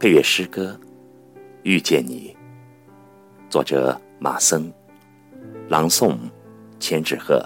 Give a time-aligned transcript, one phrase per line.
[0.00, 0.78] 配乐诗歌
[1.64, 2.36] 《遇见你》，
[3.50, 4.72] 作者马森，
[5.68, 6.16] 朗诵
[6.78, 7.44] 千纸鹤。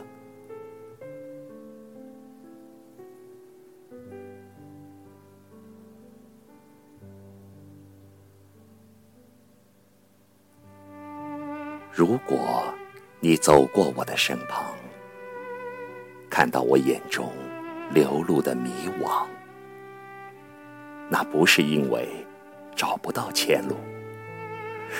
[11.91, 12.63] 如果
[13.19, 14.75] 你走过我的身旁，
[16.29, 17.33] 看到我眼中
[17.95, 19.25] 流露的迷惘，
[21.09, 22.22] 那不是因为
[22.75, 23.77] 找不到前路，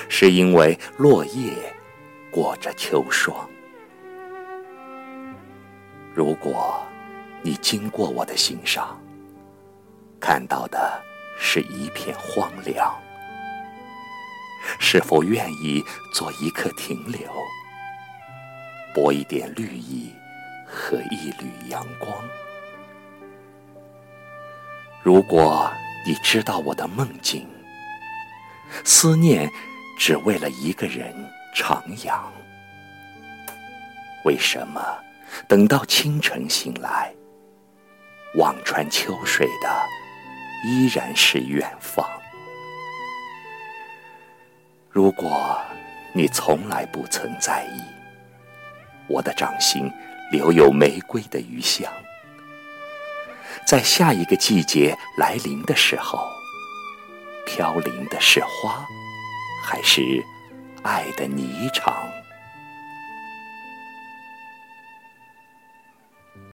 [0.09, 1.53] 是因为落叶
[2.31, 3.49] 裹着秋霜。
[6.13, 6.85] 如果
[7.41, 8.99] 你经过我的心上，
[10.19, 11.01] 看到的
[11.37, 12.93] 是一片荒凉。
[14.79, 17.29] 是否愿意做一刻停留，
[18.93, 20.13] 播一点绿意
[20.65, 22.15] 和一缕阳光？
[25.01, 25.69] 如果
[26.05, 27.45] 你知道我的梦境，
[28.83, 29.49] 思念
[29.97, 31.13] 只为了一个人
[31.55, 32.19] 徜徉，
[34.25, 34.81] 为什么
[35.47, 37.13] 等到清晨醒来，
[38.35, 39.69] 望穿秋水的
[40.65, 42.05] 依然是远方？
[44.89, 45.59] 如果
[46.13, 47.81] 你从来不曾在意，
[49.07, 49.91] 我的掌心
[50.31, 51.91] 留有玫瑰的余香，
[53.65, 56.27] 在下一个季节来临的时候，
[57.55, 58.83] 飘零的是花，
[59.63, 60.25] 还是
[60.81, 61.93] 爱的霓裳？